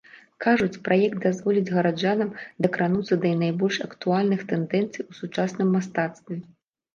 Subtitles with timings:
[0.43, 2.31] Кажуць, праект дазволіць гараджанам
[2.67, 6.35] дакрануцца да найбольш актуальных тэндэнцый у сучасным мастацтве.